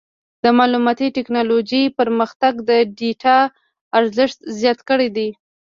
د 0.43 0.45
معلوماتي 0.57 1.07
ټکنالوجۍ 1.17 1.83
پرمختګ 1.99 2.53
د 2.69 2.71
ډیټا 2.97 3.37
ارزښت 3.97 4.39
زیات 4.59 4.79
کړی 4.89 5.07
دی. 5.17 5.29